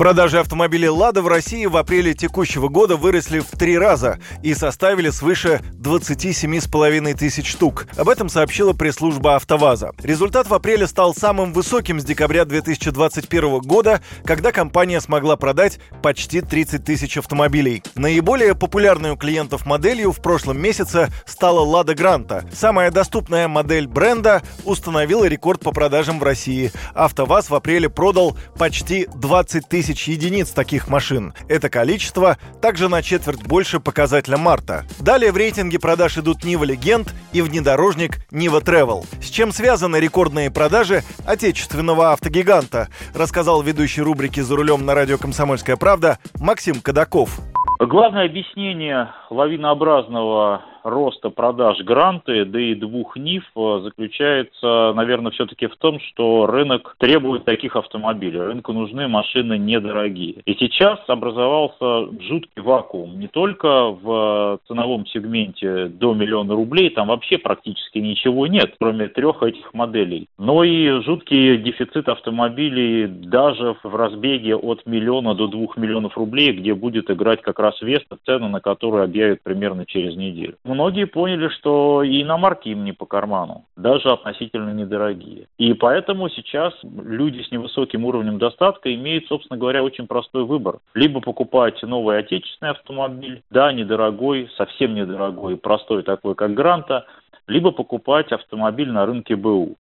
Продажи 0.00 0.38
автомобилей 0.40 0.88
«Лада» 0.88 1.20
в 1.20 1.28
России 1.28 1.66
в 1.66 1.76
апреле 1.76 2.14
текущего 2.14 2.68
года 2.68 2.96
выросли 2.96 3.40
в 3.40 3.50
три 3.50 3.76
раза 3.76 4.18
и 4.42 4.54
составили 4.54 5.10
свыше 5.10 5.60
27,5 5.78 7.14
тысяч 7.18 7.46
штук. 7.46 7.86
Об 7.98 8.08
этом 8.08 8.30
сообщила 8.30 8.72
пресс-служба 8.72 9.36
«АвтоВАЗа». 9.36 9.92
Результат 10.02 10.48
в 10.48 10.54
апреле 10.54 10.86
стал 10.86 11.14
самым 11.14 11.52
высоким 11.52 12.00
с 12.00 12.04
декабря 12.04 12.46
2021 12.46 13.58
года, 13.58 14.00
когда 14.24 14.52
компания 14.52 15.02
смогла 15.02 15.36
продать 15.36 15.78
почти 16.02 16.40
30 16.40 16.82
тысяч 16.82 17.18
автомобилей. 17.18 17.82
Наиболее 17.94 18.54
популярной 18.54 19.10
у 19.10 19.16
клиентов 19.18 19.66
моделью 19.66 20.12
в 20.12 20.22
прошлом 20.22 20.58
месяце 20.62 21.10
стала 21.26 21.60
«Лада 21.60 21.94
Гранта». 21.94 22.46
Самая 22.54 22.90
доступная 22.90 23.48
модель 23.48 23.86
бренда 23.86 24.40
установила 24.64 25.26
рекорд 25.26 25.60
по 25.60 25.72
продажам 25.72 26.20
в 26.20 26.22
России. 26.22 26.72
«АвтоВАЗ» 26.94 27.50
в 27.50 27.54
апреле 27.54 27.90
продал 27.90 28.34
почти 28.56 29.06
20 29.14 29.68
тысяч 29.68 29.89
тысяч 29.90 30.08
единиц 30.08 30.52
таких 30.52 30.88
машин. 30.88 31.34
Это 31.48 31.68
количество 31.68 32.36
также 32.62 32.88
на 32.88 33.02
четверть 33.02 33.42
больше 33.42 33.80
показателя 33.80 34.36
марта. 34.36 34.84
Далее 35.00 35.32
в 35.32 35.36
рейтинге 35.36 35.80
продаж 35.80 36.16
идут 36.18 36.44
Нива 36.44 36.64
Легенд 36.64 37.12
и 37.32 37.42
внедорожник 37.42 38.18
Нива 38.30 38.60
Travel. 38.60 39.04
С 39.20 39.30
чем 39.30 39.50
связаны 39.50 39.96
рекордные 39.96 40.50
продажи 40.50 41.02
отечественного 41.26 42.12
автогиганта, 42.12 42.88
рассказал 43.14 43.62
ведущий 43.62 44.02
рубрики 44.02 44.40
«За 44.40 44.54
рулем» 44.54 44.86
на 44.86 44.94
радио 44.94 45.18
«Комсомольская 45.18 45.76
правда» 45.76 46.18
Максим 46.38 46.80
Кадаков. 46.80 47.40
Главное 47.80 48.26
объяснение 48.26 49.10
лавинообразного 49.30 50.62
роста 50.84 51.30
продаж 51.30 51.78
гранты, 51.80 52.44
да 52.44 52.60
и 52.60 52.74
двух 52.74 53.16
НИФ 53.16 53.44
э, 53.56 53.80
заключается, 53.84 54.92
наверное, 54.94 55.32
все-таки 55.32 55.66
в 55.66 55.76
том, 55.76 56.00
что 56.00 56.46
рынок 56.46 56.96
требует 56.98 57.44
таких 57.44 57.76
автомобилей. 57.76 58.40
Рынку 58.40 58.72
нужны 58.72 59.08
машины 59.08 59.58
недорогие. 59.58 60.42
И 60.44 60.54
сейчас 60.54 60.98
образовался 61.08 62.08
жуткий 62.20 62.62
вакуум. 62.62 63.18
Не 63.18 63.28
только 63.28 63.90
в 63.90 64.60
ценовом 64.66 65.06
сегменте 65.06 65.86
до 65.86 66.14
миллиона 66.14 66.54
рублей, 66.54 66.90
там 66.90 67.08
вообще 67.08 67.38
практически 67.38 67.98
ничего 67.98 68.46
нет, 68.46 68.74
кроме 68.80 69.08
трех 69.08 69.42
этих 69.42 69.72
моделей. 69.74 70.28
Но 70.38 70.64
и 70.64 71.02
жуткий 71.02 71.58
дефицит 71.58 72.08
автомобилей 72.08 73.06
даже 73.06 73.76
в 73.82 73.94
разбеге 73.94 74.56
от 74.56 74.86
миллиона 74.86 75.34
до 75.34 75.46
двух 75.46 75.76
миллионов 75.76 76.16
рублей, 76.16 76.52
где 76.52 76.74
будет 76.74 77.10
играть 77.10 77.42
как 77.42 77.58
раз 77.58 77.80
Веста, 77.80 78.18
цену 78.24 78.48
на 78.48 78.60
которую 78.60 79.04
объявят 79.04 79.42
примерно 79.42 79.86
через 79.86 80.16
неделю 80.16 80.56
многие 80.70 81.06
поняли, 81.06 81.48
что 81.48 82.02
и 82.02 82.22
иномарки 82.22 82.68
им 82.68 82.84
не 82.84 82.92
по 82.92 83.06
карману, 83.06 83.64
даже 83.76 84.10
относительно 84.10 84.70
недорогие. 84.70 85.46
И 85.58 85.74
поэтому 85.74 86.28
сейчас 86.28 86.72
люди 86.82 87.42
с 87.42 87.50
невысоким 87.50 88.04
уровнем 88.04 88.38
достатка 88.38 88.94
имеют, 88.94 89.26
собственно 89.26 89.58
говоря, 89.58 89.82
очень 89.82 90.06
простой 90.06 90.44
выбор. 90.44 90.78
Либо 90.94 91.20
покупать 91.20 91.82
новый 91.82 92.18
отечественный 92.18 92.72
автомобиль, 92.72 93.42
да, 93.50 93.72
недорогой, 93.72 94.48
совсем 94.56 94.94
недорогой, 94.94 95.56
простой 95.56 96.02
такой, 96.02 96.34
как 96.34 96.54
Гранта, 96.54 97.06
либо 97.46 97.72
покупать 97.72 98.32
автомобиль 98.32 98.90
на 98.90 99.06
рынке 99.06 99.36
БУ. 99.36 99.76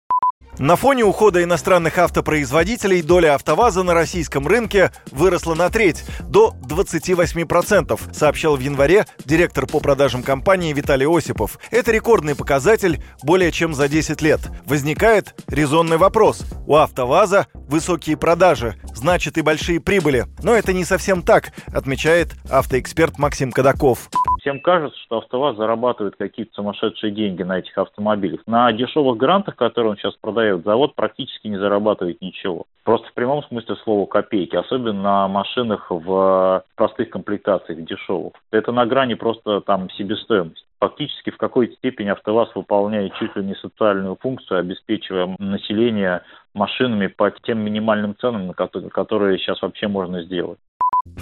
На 0.60 0.76
фоне 0.76 1.04
ухода 1.04 1.44
иностранных 1.44 2.00
автопроизводителей 2.00 3.04
доля 3.04 3.36
АвтоВАЗа 3.36 3.84
на 3.84 3.94
российском 3.94 4.48
рынке 4.48 4.92
выросла 5.12 5.54
на 5.54 5.70
треть, 5.70 6.04
до 6.22 6.56
28%, 6.68 8.00
сообщал 8.12 8.56
в 8.58 8.60
январе 8.60 9.06
директор 9.24 9.68
по 9.68 9.80
продажам 9.80 10.24
компании 10.24 10.74
Виталий 10.74 11.06
Осипов. 11.06 11.60
Это 11.70 11.92
рекордный 11.92 12.34
показатель 12.34 13.04
более 13.22 13.52
чем 13.52 13.76
за 13.76 13.88
10 13.88 14.20
лет. 14.24 14.42
Возникает 14.66 15.36
резонный 15.48 15.98
вопрос. 15.98 16.44
У 16.66 16.76
АвтоВАЗа 16.76 17.46
высокие 17.54 18.18
продажи, 18.18 18.82
значит 18.96 19.38
и 19.38 19.42
большие 19.42 19.80
прибыли. 19.80 20.26
Но 20.42 20.56
это 20.56 20.74
не 20.74 20.86
совсем 20.86 21.22
так, 21.22 21.52
отмечает 21.68 22.34
автоэксперт 22.50 23.20
Максим 23.20 23.52
Кадаков. 23.52 24.10
Всем 24.48 24.62
кажется, 24.62 24.98
что 25.00 25.18
АвтоВАЗ 25.18 25.58
зарабатывает 25.58 26.16
какие-то 26.16 26.54
сумасшедшие 26.54 27.12
деньги 27.12 27.44
на 27.44 27.60
этих 27.60 27.78
автомобилях. 27.78 28.40
На 28.48 28.72
дешевых 28.72 29.18
грантах, 29.18 29.58
которые 29.58 29.92
он 29.92 29.98
сейчас 29.98 30.14
продает, 30.16 30.64
завод 30.64 30.96
практически 30.96 31.50
не 31.50 31.58
зарабатывает 31.58 32.22
ничего. 32.22 32.64
Просто 32.86 33.10
в 33.10 33.14
прямом 33.14 33.44
смысле 33.44 33.76
слова 33.84 34.06
копейки, 34.06 34.56
особенно 34.56 35.02
на 35.02 35.28
машинах 35.28 35.88
в 35.90 36.64
простых 36.78 37.10
комплектациях, 37.10 37.84
дешевых. 37.84 38.36
Это 38.50 38.72
на 38.72 38.86
грани 38.86 39.16
просто 39.16 39.60
там 39.60 39.90
себестоимости 39.90 40.64
фактически 40.80 41.32
в 41.32 41.38
какой-то 41.38 41.76
степени 41.76 42.10
АвтоВАЗ 42.10 42.50
выполняет 42.56 43.14
чуть 43.16 43.36
ли 43.36 43.44
не 43.44 43.56
социальную 43.56 44.16
функцию, 44.16 44.60
обеспечивая 44.60 45.36
население 45.40 46.22
машинами 46.54 47.08
по 47.08 47.32
тем 47.32 47.60
минимальным 47.60 48.16
ценам, 48.16 48.54
которые 48.54 49.40
сейчас 49.40 49.62
вообще 49.62 49.88
можно 49.88 50.22
сделать. 50.22 50.60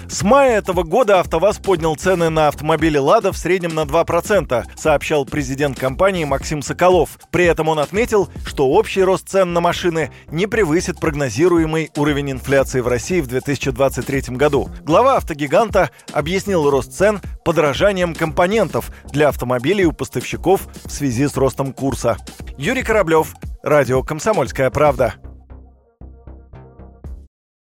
С 0.08 0.22
мая 0.22 0.58
этого 0.58 0.82
года 0.82 1.20
АвтоВАЗ 1.20 1.58
поднял 1.58 1.96
цены 1.96 2.30
на 2.30 2.48
автомобили 2.48 2.96
«Лада» 2.96 3.32
в 3.32 3.36
среднем 3.36 3.74
на 3.74 3.80
2%, 3.80 4.64
сообщал 4.76 5.26
президент 5.26 5.78
компании 5.78 6.24
Максим 6.24 6.62
Соколов. 6.62 7.18
При 7.30 7.44
этом 7.44 7.68
он 7.68 7.80
отметил, 7.80 8.28
что 8.44 8.68
общий 8.68 9.02
рост 9.02 9.28
цен 9.28 9.52
на 9.52 9.60
машины 9.60 10.10
не 10.30 10.46
превысит 10.46 11.00
прогнозируемый 11.00 11.90
уровень 11.96 12.30
инфляции 12.30 12.80
в 12.80 12.88
России 12.88 13.20
в 13.20 13.26
2023 13.26 14.36
году. 14.36 14.70
Глава 14.84 15.16
автогиганта 15.16 15.90
объяснил 16.12 16.70
рост 16.70 16.92
цен 16.92 17.20
подорожанием 17.44 18.14
компонентов 18.14 18.90
для 19.10 19.28
автомобилей 19.28 19.84
у 19.86 19.92
поставщиков 19.92 20.68
в 20.84 20.90
связи 20.90 21.26
с 21.26 21.36
ростом 21.36 21.72
курса. 21.72 22.16
Юрий 22.56 22.82
Кораблев, 22.82 23.34
Радио 23.62 24.04
«Комсомольская 24.04 24.70
правда». 24.70 25.14